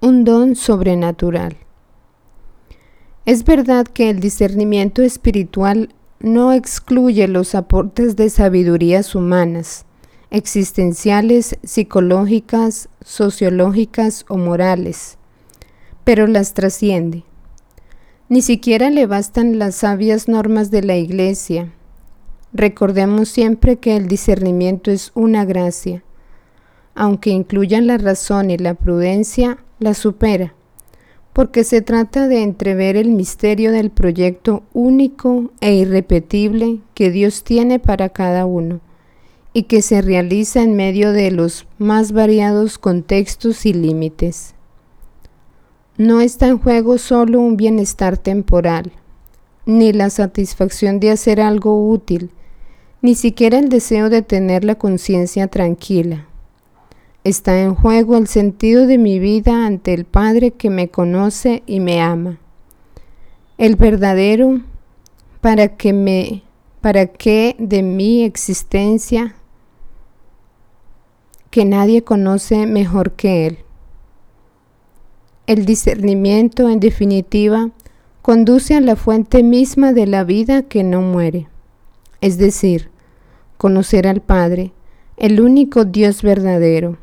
Un 0.00 0.22
don 0.22 0.54
sobrenatural. 0.54 1.56
Es 3.26 3.44
verdad 3.44 3.86
que 3.86 4.10
el 4.10 4.20
discernimiento 4.20 5.02
espiritual 5.02 5.92
no 6.20 6.52
excluye 6.52 7.26
los 7.28 7.54
aportes 7.54 8.14
de 8.14 8.28
sabidurías 8.28 9.14
humanas, 9.14 9.86
existenciales, 10.30 11.56
psicológicas, 11.62 12.90
sociológicas 13.00 14.26
o 14.28 14.36
morales, 14.36 15.16
pero 16.04 16.26
las 16.26 16.52
trasciende. 16.52 17.24
Ni 18.28 18.42
siquiera 18.42 18.90
le 18.90 19.06
bastan 19.06 19.58
las 19.58 19.76
sabias 19.76 20.28
normas 20.28 20.70
de 20.70 20.82
la 20.82 20.96
Iglesia. 20.96 21.72
Recordemos 22.52 23.30
siempre 23.30 23.78
que 23.78 23.96
el 23.96 24.06
discernimiento 24.06 24.90
es 24.90 25.12
una 25.14 25.46
gracia. 25.46 26.04
Aunque 26.94 27.30
incluyan 27.30 27.86
la 27.86 27.96
razón 27.96 28.50
y 28.50 28.58
la 28.58 28.74
prudencia, 28.74 29.58
la 29.78 29.94
supera 29.94 30.54
porque 31.32 31.64
se 31.64 31.80
trata 31.80 32.26
de 32.26 32.42
entrever 32.42 32.96
el 32.96 33.10
misterio 33.10 33.72
del 33.72 33.90
proyecto 33.90 34.62
único 34.72 35.50
e 35.60 35.74
irrepetible 35.74 36.80
que 36.94 37.10
Dios 37.10 37.44
tiene 37.44 37.78
para 37.78 38.08
cada 38.08 38.46
uno 38.46 38.80
y 39.52 39.64
que 39.64 39.82
se 39.82 40.02
realiza 40.02 40.62
en 40.62 40.74
medio 40.74 41.12
de 41.12 41.30
los 41.30 41.66
más 41.78 42.12
variados 42.12 42.78
contextos 42.78 43.66
y 43.66 43.72
límites. 43.72 44.54
No 45.96 46.20
está 46.20 46.48
en 46.48 46.58
juego 46.58 46.98
solo 46.98 47.40
un 47.40 47.56
bienestar 47.56 48.16
temporal, 48.16 48.92
ni 49.66 49.92
la 49.92 50.10
satisfacción 50.10 50.98
de 50.98 51.10
hacer 51.10 51.40
algo 51.40 51.90
útil, 51.90 52.30
ni 53.02 53.14
siquiera 53.14 53.58
el 53.58 53.68
deseo 53.68 54.08
de 54.08 54.22
tener 54.22 54.64
la 54.64 54.76
conciencia 54.76 55.48
tranquila 55.48 56.29
Está 57.22 57.60
en 57.60 57.74
juego 57.74 58.16
el 58.16 58.28
sentido 58.28 58.86
de 58.86 58.96
mi 58.96 59.18
vida 59.18 59.66
ante 59.66 59.92
el 59.92 60.06
Padre 60.06 60.52
que 60.52 60.70
me 60.70 60.88
conoce 60.88 61.62
y 61.66 61.78
me 61.78 62.00
ama. 62.00 62.38
El 63.58 63.76
verdadero 63.76 64.62
para 65.42 65.76
que 65.76 65.92
me 65.92 66.42
para 66.80 67.04
que 67.04 67.56
de 67.58 67.82
mi 67.82 68.24
existencia 68.24 69.34
que 71.50 71.66
nadie 71.66 72.02
conoce 72.04 72.66
mejor 72.66 73.12
que 73.12 73.46
él. 73.46 73.58
El 75.46 75.66
discernimiento, 75.66 76.70
en 76.70 76.80
definitiva, 76.80 77.68
conduce 78.22 78.76
a 78.76 78.80
la 78.80 78.96
fuente 78.96 79.42
misma 79.42 79.92
de 79.92 80.06
la 80.06 80.24
vida 80.24 80.62
que 80.62 80.84
no 80.84 81.02
muere, 81.02 81.48
es 82.22 82.38
decir, 82.38 82.88
conocer 83.58 84.06
al 84.06 84.22
Padre, 84.22 84.72
el 85.18 85.42
único 85.42 85.84
Dios 85.84 86.22
verdadero 86.22 86.96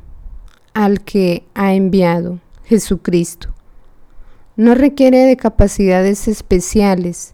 al 0.78 1.02
que 1.02 1.44
ha 1.56 1.74
enviado, 1.74 2.40
Jesucristo. 2.66 3.50
No 4.56 4.76
requiere 4.76 5.26
de 5.26 5.36
capacidades 5.36 6.28
especiales, 6.28 7.34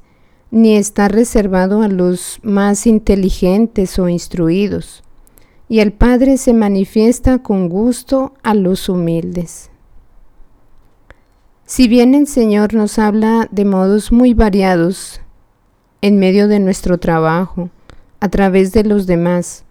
ni 0.50 0.78
está 0.78 1.10
reservado 1.10 1.82
a 1.82 1.90
los 1.90 2.40
más 2.42 2.88
inteligentes 2.88 4.00
o 4.00 4.08
instruidos, 4.08 5.04
y 5.68 5.82
el 5.82 5.92
Padre 5.92 6.38
se 6.38 6.54
manifiesta 6.54 7.40
con 7.40 7.68
gusto 7.68 8.34
a 8.44 8.54
los 8.54 8.88
humildes. 8.88 9.72
Si 11.66 11.90
bien 11.90 12.16
el 12.16 12.28
Señor 12.28 12.74
nos 12.74 12.98
habla 12.98 13.50
de 13.52 13.66
modos 13.66 14.14
muy 14.14 14.34
variados 14.34 15.20
en 16.00 16.18
medio 16.18 16.48
de 16.48 16.60
nuestro 16.60 16.98
trabajo, 16.98 17.70
a 18.22 18.30
través 18.30 18.72
de 18.72 18.86
los 18.86 19.06
demás, 19.06 19.66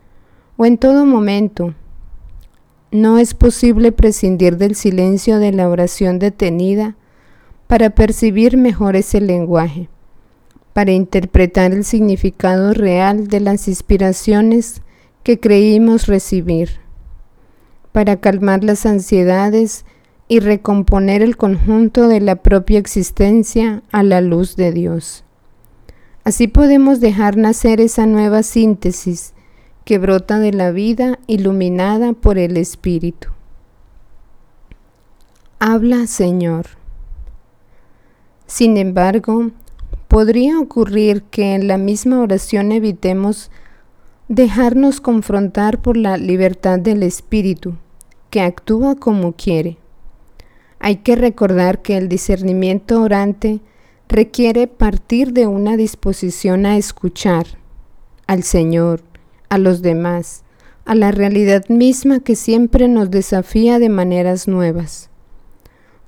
o 0.59 0.67
en 0.67 0.77
todo 0.77 1.07
momento, 1.07 1.75
no 2.93 3.19
es 3.19 3.33
posible 3.33 3.91
prescindir 3.91 4.59
del 4.59 4.77
silencio 4.77 5.39
de 5.39 5.51
la 5.51 5.69
oración 5.69 6.19
detenida 6.19 6.95
para 7.67 7.91
percibir 7.91 8.59
mejor 8.59 8.97
ese 8.97 9.21
lenguaje, 9.21 9.89
para 10.75 10.93
interpretar 10.93 11.73
el 11.73 11.85
significado 11.85 12.75
real 12.75 13.29
de 13.29 13.41
las 13.41 13.67
inspiraciones 13.67 14.83
que 15.23 15.41
creímos 15.41 16.07
recibir, 16.07 16.81
para 17.93 18.21
calmar 18.21 18.63
las 18.63 18.85
ansiedades 18.85 19.87
y 20.29 20.41
recomponer 20.41 21.23
el 21.23 21.39
conjunto 21.39 22.09
de 22.09 22.21
la 22.21 22.37
propia 22.37 22.79
existencia 22.79 23.83
a 23.91 24.03
la 24.03 24.21
luz 24.21 24.55
de 24.57 24.71
Dios. 24.71 25.25
Así 26.25 26.47
podemos 26.47 27.01
dejar 27.01 27.39
nacer 27.39 27.81
esa 27.81 28.05
nueva 28.05 28.43
síntesis 28.43 29.33
que 29.85 29.99
brota 29.99 30.39
de 30.39 30.53
la 30.53 30.71
vida 30.71 31.19
iluminada 31.27 32.13
por 32.13 32.39
el 32.39 32.57
Espíritu. 32.57 33.29
Habla, 35.59 36.07
Señor. 36.07 36.67
Sin 38.47 38.77
embargo, 38.77 39.51
podría 40.09 40.59
ocurrir 40.59 41.23
que 41.23 41.55
en 41.55 41.69
la 41.69 41.79
misma 41.79 42.21
oración 42.21 42.73
evitemos 42.73 43.51
dejarnos 44.29 45.01
confrontar 45.01 45.81
por 45.81 45.97
la 45.97 46.17
libertad 46.17 46.79
del 46.79 47.03
espíritu, 47.03 47.77
que 48.31 48.41
actúa 48.41 48.95
como 48.97 49.33
quiere. 49.33 49.79
Hay 50.81 50.97
que 50.97 51.17
recordar 51.17 51.81
que 51.81 51.97
el 51.97 52.09
discernimiento 52.09 53.01
orante 53.01 53.61
requiere 54.09 54.67
partir 54.67 55.33
de 55.33 55.47
una 55.47 55.77
disposición 55.77 56.67
a 56.67 56.77
escuchar 56.77 57.47
al 58.27 58.43
Señor, 58.43 59.03
a 59.53 59.59
los 59.59 59.83
demás, 59.83 60.45
a 60.87 60.95
la 60.95 61.11
realidad 61.13 61.69
misma 61.69 62.21
que 62.21 62.37
siempre 62.37 62.89
nos 62.89 63.11
desafía 63.11 63.79
de 63.79 63.91
maneras 63.91 64.49
nuevas. 64.49 65.11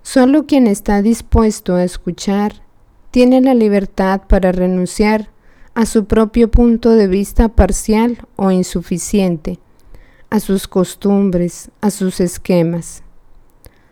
Solo 0.02 0.46
quien 0.46 0.66
está 0.66 1.02
dispuesto 1.02 1.74
a 1.74 1.84
escuchar 1.84 2.62
tiene 3.10 3.42
la 3.42 3.52
libertad 3.52 4.22
para 4.26 4.50
renunciar 4.50 5.28
a 5.74 5.84
su 5.84 6.06
propio 6.06 6.50
punto 6.50 6.92
de 6.92 7.06
vista 7.06 7.50
parcial 7.50 8.26
o 8.36 8.50
insuficiente, 8.50 9.58
a 10.30 10.40
sus 10.40 10.66
costumbres, 10.66 11.70
a 11.82 11.90
sus 11.90 12.20
esquemas. 12.20 13.02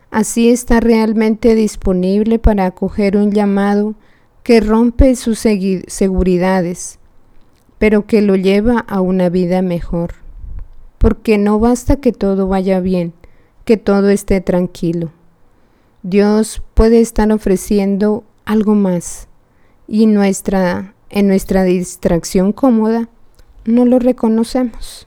Así 0.09 0.49
está 0.49 0.79
realmente 0.79 1.53
disponible 1.53 2.39
para 2.39 2.65
acoger 2.65 3.17
un 3.17 3.31
llamado 3.31 3.93
que 4.41 4.61
rompe 4.61 5.15
sus 5.15 5.37
seguridades, 5.37 6.97
pero 7.83 8.07
que 8.07 8.21
lo 8.21 8.37
lleva 8.37 8.79
a 8.79 9.01
una 9.01 9.27
vida 9.27 9.61
mejor. 9.61 10.13
Porque 10.99 11.37
no 11.37 11.59
basta 11.59 11.97
que 11.97 12.13
todo 12.13 12.47
vaya 12.47 12.79
bien, 12.79 13.11
que 13.65 13.75
todo 13.75 14.07
esté 14.07 14.39
tranquilo. 14.39 15.11
Dios 16.01 16.61
puede 16.75 17.01
estar 17.01 17.29
ofreciendo 17.33 18.23
algo 18.45 18.73
más 18.73 19.27
y 19.85 20.05
nuestra 20.05 20.93
en 21.09 21.27
nuestra 21.27 21.65
distracción 21.65 22.53
cómoda 22.53 23.09
no 23.65 23.83
lo 23.83 23.99
reconocemos. 23.99 25.05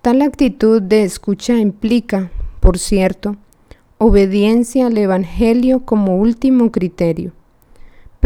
Tal 0.00 0.22
actitud 0.22 0.80
de 0.80 1.02
escucha 1.02 1.58
implica, 1.58 2.30
por 2.60 2.78
cierto, 2.78 3.34
obediencia 3.98 4.86
al 4.86 4.96
Evangelio 4.96 5.80
como 5.84 6.18
último 6.18 6.70
criterio, 6.70 7.32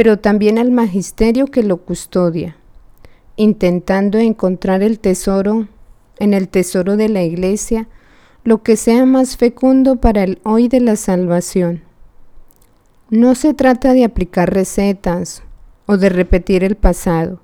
pero 0.00 0.19
también 0.19 0.57
al 0.57 0.71
magisterio 0.71 1.49
que 1.49 1.62
lo 1.62 1.76
custodia, 1.76 2.57
intentando 3.37 4.16
encontrar 4.16 4.83
el 4.83 4.99
tesoro 4.99 5.69
en 6.19 6.33
el 6.33 6.49
tesoro 6.49 6.97
de 6.97 7.11
la 7.11 7.23
Iglesia, 7.23 7.87
lo 8.42 8.62
que 8.62 8.78
sea 8.78 9.04
más 9.04 9.37
fecundo 9.37 9.97
para 9.97 10.25
el 10.25 10.40
hoy 10.42 10.69
de 10.69 10.80
la 10.80 10.97
salvación. 10.97 11.83
No 13.11 13.35
se 13.35 13.52
trata 13.52 13.92
de 13.92 14.04
aplicar 14.04 14.50
recetas 14.50 15.42
o 15.85 15.99
de 15.99 16.09
repetir 16.09 16.64
el 16.64 16.76
pasado, 16.76 17.42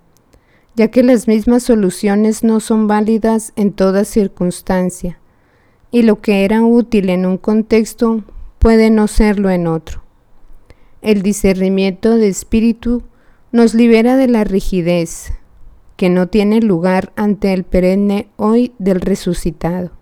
ya 0.76 0.88
que 0.88 1.02
las 1.02 1.28
mismas 1.28 1.62
soluciones 1.62 2.42
no 2.42 2.60
son 2.60 2.86
válidas 2.86 3.52
en 3.56 3.70
toda 3.70 4.06
circunstancia, 4.06 5.18
y 5.90 6.04
lo 6.04 6.22
que 6.22 6.46
era 6.46 6.62
útil 6.62 7.10
en 7.10 7.26
un 7.26 7.36
contexto 7.36 8.24
puede 8.58 8.88
no 8.88 9.08
serlo 9.08 9.50
en 9.50 9.66
otro. 9.66 10.05
El 11.06 11.22
discernimiento 11.22 12.16
de 12.16 12.26
espíritu 12.26 13.04
nos 13.52 13.74
libera 13.74 14.16
de 14.16 14.26
la 14.26 14.42
rigidez, 14.42 15.34
que 15.96 16.10
no 16.10 16.26
tiene 16.26 16.60
lugar 16.60 17.12
ante 17.14 17.52
el 17.52 17.62
perenne 17.62 18.28
hoy 18.34 18.72
del 18.80 19.00
resucitado. 19.00 19.92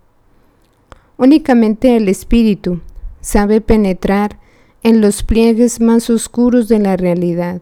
Únicamente 1.18 1.98
el 1.98 2.08
espíritu 2.08 2.80
sabe 3.20 3.60
penetrar 3.60 4.38
en 4.82 5.02
los 5.02 5.22
pliegues 5.22 5.78
más 5.78 6.08
oscuros 6.08 6.68
de 6.68 6.78
la 6.78 6.96
realidad 6.96 7.60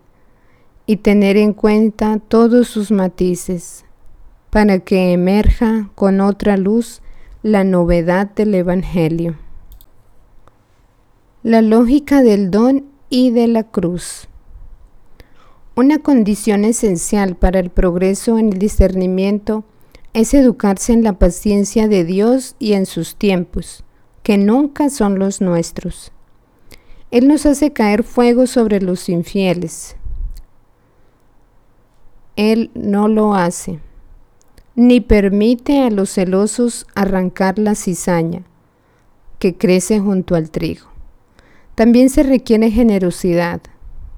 y 0.86 0.98
tener 0.98 1.36
en 1.36 1.52
cuenta 1.52 2.20
todos 2.20 2.68
sus 2.68 2.92
matices 2.92 3.84
para 4.50 4.78
que 4.78 5.12
emerja 5.12 5.90
con 5.96 6.20
otra 6.20 6.56
luz 6.56 7.02
la 7.42 7.64
novedad 7.64 8.32
del 8.36 8.54
Evangelio. 8.54 9.36
La 11.42 11.60
lógica 11.60 12.22
del 12.22 12.52
don 12.52 12.91
y 13.12 13.30
de 13.30 13.46
la 13.46 13.64
cruz. 13.64 14.26
Una 15.76 15.98
condición 15.98 16.64
esencial 16.64 17.36
para 17.36 17.60
el 17.60 17.68
progreso 17.68 18.38
en 18.38 18.54
el 18.54 18.58
discernimiento 18.58 19.64
es 20.14 20.32
educarse 20.32 20.94
en 20.94 21.04
la 21.04 21.18
paciencia 21.18 21.88
de 21.88 22.04
Dios 22.04 22.56
y 22.58 22.72
en 22.72 22.86
sus 22.86 23.16
tiempos, 23.16 23.84
que 24.22 24.38
nunca 24.38 24.88
son 24.88 25.18
los 25.18 25.42
nuestros. 25.42 26.10
Él 27.10 27.28
nos 27.28 27.44
hace 27.44 27.74
caer 27.74 28.02
fuego 28.02 28.46
sobre 28.46 28.80
los 28.80 29.10
infieles. 29.10 29.96
Él 32.36 32.70
no 32.72 33.08
lo 33.08 33.34
hace, 33.34 33.78
ni 34.74 35.02
permite 35.02 35.82
a 35.82 35.90
los 35.90 36.14
celosos 36.14 36.86
arrancar 36.94 37.58
la 37.58 37.74
cizaña 37.74 38.42
que 39.38 39.54
crece 39.54 40.00
junto 40.00 40.34
al 40.34 40.50
trigo. 40.50 40.91
También 41.74 42.10
se 42.10 42.22
requiere 42.22 42.70
generosidad, 42.70 43.60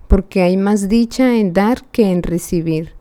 porque 0.08 0.42
hay 0.42 0.56
más 0.56 0.88
dicha 0.88 1.36
en 1.36 1.52
dar 1.52 1.84
que 1.86 2.10
en 2.10 2.22
recibir. 2.22 2.92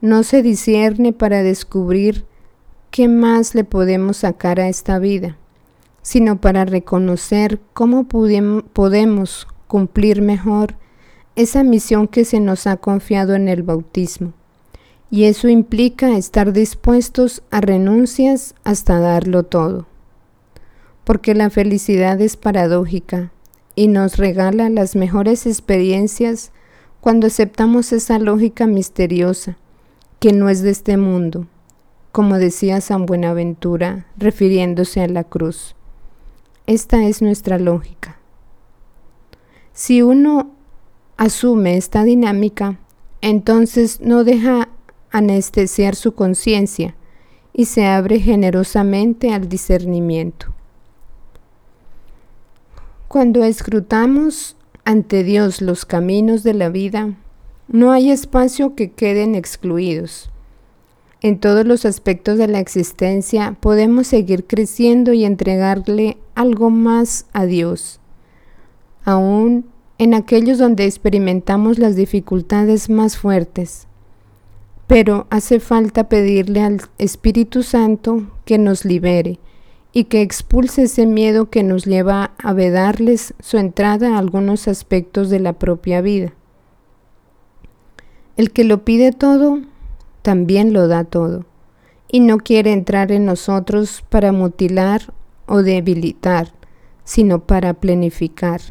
No 0.00 0.22
se 0.22 0.42
discierne 0.42 1.12
para 1.12 1.42
descubrir 1.42 2.26
qué 2.90 3.08
más 3.08 3.54
le 3.54 3.64
podemos 3.64 4.18
sacar 4.18 4.60
a 4.60 4.68
esta 4.68 4.98
vida 4.98 5.38
sino 6.04 6.38
para 6.38 6.66
reconocer 6.66 7.60
cómo 7.72 8.06
podemos 8.06 9.48
cumplir 9.66 10.20
mejor 10.20 10.76
esa 11.34 11.64
misión 11.64 12.08
que 12.08 12.26
se 12.26 12.40
nos 12.40 12.66
ha 12.66 12.76
confiado 12.76 13.34
en 13.34 13.48
el 13.48 13.62
bautismo. 13.62 14.34
Y 15.10 15.24
eso 15.24 15.48
implica 15.48 16.16
estar 16.18 16.52
dispuestos 16.52 17.42
a 17.50 17.62
renuncias 17.62 18.54
hasta 18.64 19.00
darlo 19.00 19.44
todo. 19.44 19.86
Porque 21.04 21.34
la 21.34 21.48
felicidad 21.48 22.20
es 22.20 22.36
paradójica 22.36 23.32
y 23.74 23.88
nos 23.88 24.16
regala 24.16 24.68
las 24.68 24.96
mejores 24.96 25.46
experiencias 25.46 26.52
cuando 27.00 27.26
aceptamos 27.26 27.92
esa 27.92 28.18
lógica 28.18 28.66
misteriosa 28.66 29.56
que 30.20 30.32
no 30.32 30.48
es 30.48 30.62
de 30.62 30.70
este 30.70 30.96
mundo, 30.96 31.46
como 32.12 32.38
decía 32.38 32.80
San 32.80 33.04
Buenaventura 33.04 34.06
refiriéndose 34.16 35.02
a 35.02 35.08
la 35.08 35.24
cruz. 35.24 35.76
Esta 36.66 37.04
es 37.04 37.20
nuestra 37.20 37.58
lógica. 37.58 38.18
Si 39.74 40.00
uno 40.00 40.52
asume 41.16 41.76
esta 41.76 42.04
dinámica, 42.04 42.78
entonces 43.20 44.00
no 44.00 44.24
deja 44.24 44.68
anestesiar 45.10 45.94
su 45.94 46.14
conciencia 46.14 46.94
y 47.52 47.66
se 47.66 47.84
abre 47.86 48.18
generosamente 48.18 49.32
al 49.32 49.48
discernimiento. 49.48 50.53
Cuando 53.14 53.44
escrutamos 53.44 54.56
ante 54.84 55.22
Dios 55.22 55.62
los 55.62 55.84
caminos 55.84 56.42
de 56.42 56.52
la 56.52 56.68
vida, 56.68 57.14
no 57.68 57.92
hay 57.92 58.10
espacio 58.10 58.74
que 58.74 58.90
queden 58.90 59.36
excluidos. 59.36 60.30
En 61.20 61.38
todos 61.38 61.64
los 61.64 61.84
aspectos 61.84 62.38
de 62.38 62.48
la 62.48 62.58
existencia 62.58 63.56
podemos 63.60 64.08
seguir 64.08 64.48
creciendo 64.48 65.12
y 65.12 65.24
entregarle 65.24 66.16
algo 66.34 66.70
más 66.70 67.26
a 67.32 67.46
Dios. 67.46 68.00
Aún 69.04 69.66
en 69.98 70.12
aquellos 70.12 70.58
donde 70.58 70.84
experimentamos 70.84 71.78
las 71.78 71.94
dificultades 71.94 72.90
más 72.90 73.16
fuertes. 73.16 73.86
Pero 74.88 75.28
hace 75.30 75.60
falta 75.60 76.08
pedirle 76.08 76.62
al 76.62 76.80
Espíritu 76.98 77.62
Santo 77.62 78.26
que 78.44 78.58
nos 78.58 78.84
libere 78.84 79.38
y 79.96 80.04
que 80.04 80.22
expulse 80.22 80.82
ese 80.82 81.06
miedo 81.06 81.48
que 81.48 81.62
nos 81.62 81.84
lleva 81.84 82.32
a 82.38 82.52
vedarles 82.52 83.32
su 83.38 83.58
entrada 83.58 84.16
a 84.16 84.18
algunos 84.18 84.66
aspectos 84.66 85.30
de 85.30 85.38
la 85.38 85.52
propia 85.52 86.00
vida. 86.00 86.34
El 88.36 88.50
que 88.50 88.64
lo 88.64 88.84
pide 88.84 89.12
todo 89.12 89.60
también 90.22 90.72
lo 90.72 90.88
da 90.88 91.04
todo, 91.04 91.46
y 92.10 92.18
no 92.18 92.38
quiere 92.38 92.72
entrar 92.72 93.12
en 93.12 93.24
nosotros 93.24 94.04
para 94.08 94.32
mutilar 94.32 95.12
o 95.46 95.62
debilitar, 95.62 96.52
sino 97.04 97.44
para 97.46 97.74
plenificar. 97.74 98.62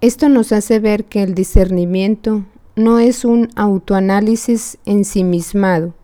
Esto 0.00 0.28
nos 0.28 0.52
hace 0.52 0.78
ver 0.78 1.06
que 1.06 1.24
el 1.24 1.34
discernimiento 1.34 2.44
no 2.76 3.00
es 3.00 3.24
un 3.24 3.48
autoanálisis 3.56 4.78
ensimismado, 4.84 5.94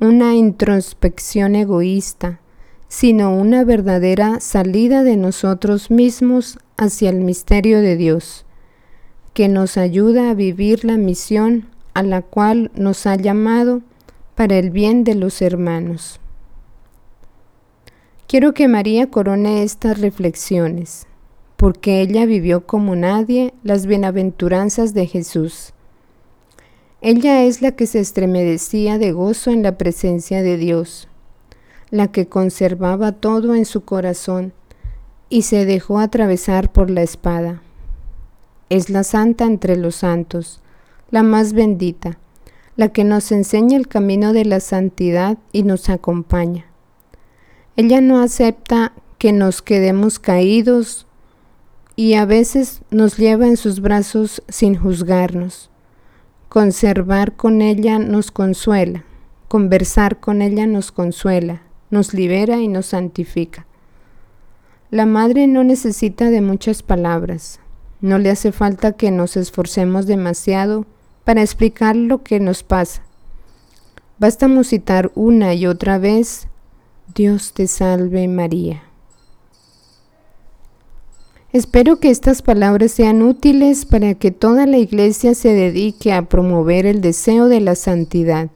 una 0.00 0.34
introspección 0.34 1.56
egoísta, 1.56 2.40
sino 2.88 3.34
una 3.34 3.64
verdadera 3.64 4.40
salida 4.40 5.02
de 5.02 5.16
nosotros 5.16 5.90
mismos 5.90 6.58
hacia 6.76 7.10
el 7.10 7.20
misterio 7.20 7.80
de 7.80 7.96
Dios, 7.96 8.46
que 9.34 9.48
nos 9.48 9.76
ayuda 9.76 10.30
a 10.30 10.34
vivir 10.34 10.84
la 10.84 10.96
misión 10.96 11.68
a 11.94 12.02
la 12.02 12.22
cual 12.22 12.70
nos 12.74 13.06
ha 13.06 13.16
llamado 13.16 13.82
para 14.34 14.56
el 14.56 14.70
bien 14.70 15.04
de 15.04 15.14
los 15.14 15.42
hermanos. 15.42 16.20
Quiero 18.26 18.54
que 18.54 18.68
María 18.68 19.10
corone 19.10 19.62
estas 19.62 20.00
reflexiones, 20.00 21.06
porque 21.56 22.00
ella 22.00 22.24
vivió 22.24 22.66
como 22.66 22.94
nadie 22.94 23.52
las 23.62 23.86
bienaventuranzas 23.86 24.94
de 24.94 25.06
Jesús. 25.06 25.72
Ella 27.00 27.44
es 27.44 27.62
la 27.62 27.72
que 27.72 27.86
se 27.86 28.00
estremecía 28.00 28.98
de 28.98 29.12
gozo 29.12 29.50
en 29.50 29.62
la 29.62 29.78
presencia 29.78 30.42
de 30.42 30.56
Dios, 30.56 31.08
la 31.90 32.08
que 32.08 32.28
conservaba 32.28 33.12
todo 33.12 33.54
en 33.54 33.64
su 33.64 33.82
corazón 33.82 34.52
y 35.28 35.42
se 35.42 35.64
dejó 35.64 35.98
atravesar 35.98 36.72
por 36.72 36.90
la 36.90 37.02
espada. 37.02 37.62
Es 38.70 38.90
la 38.90 39.04
santa 39.04 39.44
entre 39.44 39.76
los 39.76 39.96
santos, 39.96 40.60
la 41.10 41.22
más 41.22 41.52
bendita, 41.52 42.18
la 42.76 42.88
que 42.88 43.04
nos 43.04 43.32
enseña 43.32 43.76
el 43.76 43.88
camino 43.88 44.32
de 44.32 44.44
la 44.44 44.60
santidad 44.60 45.38
y 45.52 45.62
nos 45.62 45.88
acompaña. 45.88 46.66
Ella 47.76 48.00
no 48.00 48.20
acepta 48.20 48.92
que 49.18 49.32
nos 49.32 49.62
quedemos 49.62 50.18
caídos 50.18 51.06
y 51.96 52.14
a 52.14 52.24
veces 52.24 52.82
nos 52.90 53.16
lleva 53.16 53.46
en 53.46 53.56
sus 53.56 53.80
brazos 53.80 54.42
sin 54.48 54.76
juzgarnos. 54.76 55.70
Conservar 56.48 57.34
con 57.34 57.60
ella 57.60 57.98
nos 57.98 58.30
consuela, 58.30 59.04
conversar 59.48 60.20
con 60.20 60.40
ella 60.40 60.66
nos 60.66 60.92
consuela, 60.92 61.62
nos 61.90 62.14
libera 62.14 62.58
y 62.58 62.68
nos 62.68 62.86
santifica. 62.86 63.66
La 64.90 65.06
madre 65.06 65.46
no 65.46 65.64
necesita 65.64 66.30
de 66.30 66.40
muchas 66.40 66.82
palabras, 66.82 67.60
no 68.00 68.18
le 68.18 68.30
hace 68.30 68.52
falta 68.52 68.92
que 68.92 69.10
nos 69.10 69.36
esforcemos 69.36 70.06
demasiado 70.06 70.86
para 71.24 71.42
explicar 71.42 71.94
lo 71.96 72.22
que 72.22 72.40
nos 72.40 72.62
pasa. 72.62 73.02
Basta 74.18 74.48
musitar 74.48 75.12
una 75.14 75.54
y 75.54 75.66
otra 75.66 75.98
vez, 75.98 76.48
Dios 77.14 77.52
te 77.52 77.66
salve 77.66 78.26
María. 78.28 78.82
Espero 81.52 81.98
que 81.98 82.10
estas 82.10 82.42
palabras 82.42 82.92
sean 82.92 83.22
útiles 83.22 83.86
para 83.86 84.14
que 84.14 84.30
toda 84.30 84.66
la 84.66 84.76
iglesia 84.76 85.34
se 85.34 85.54
dedique 85.54 86.12
a 86.12 86.28
promover 86.28 86.84
el 86.84 87.00
deseo 87.00 87.48
de 87.48 87.60
la 87.60 87.74
santidad. 87.74 88.50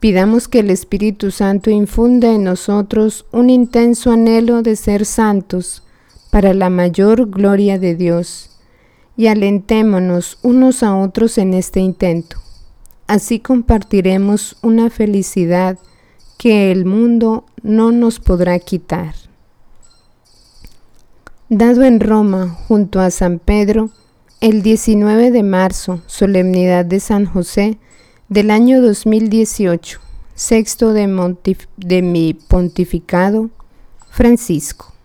Pidamos 0.00 0.48
que 0.48 0.60
el 0.60 0.70
Espíritu 0.70 1.30
Santo 1.30 1.70
infunda 1.70 2.32
en 2.32 2.44
nosotros 2.44 3.26
un 3.32 3.50
intenso 3.50 4.10
anhelo 4.10 4.62
de 4.62 4.76
ser 4.76 5.04
santos 5.04 5.82
para 6.30 6.54
la 6.54 6.70
mayor 6.70 7.30
gloria 7.30 7.78
de 7.78 7.94
Dios 7.94 8.50
y 9.16 9.28
alentémonos 9.28 10.38
unos 10.42 10.82
a 10.82 10.96
otros 10.96 11.38
en 11.38 11.54
este 11.54 11.80
intento. 11.80 12.36
Así 13.06 13.40
compartiremos 13.40 14.56
una 14.62 14.90
felicidad 14.90 15.78
que 16.36 16.70
el 16.70 16.84
mundo 16.84 17.46
no 17.62 17.92
nos 17.92 18.20
podrá 18.20 18.58
quitar 18.58 19.14
dado 21.48 21.84
en 21.84 22.00
Roma 22.00 22.48
junto 22.66 23.00
a 23.00 23.10
San 23.10 23.38
Pedro 23.38 23.90
el 24.40 24.62
19 24.62 25.30
de 25.30 25.42
marzo, 25.42 26.02
solemnidad 26.06 26.84
de 26.84 26.98
San 26.98 27.24
José 27.24 27.78
del 28.28 28.50
año 28.50 28.82
2018, 28.82 30.00
sexto 30.34 30.92
de, 30.92 31.06
de 31.76 32.02
mi 32.02 32.34
pontificado, 32.34 33.50
Francisco. 34.10 34.95